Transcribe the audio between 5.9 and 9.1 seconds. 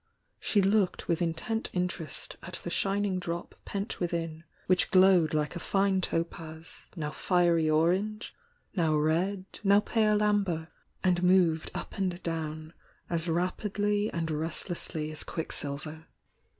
topaz, now fiery orange, now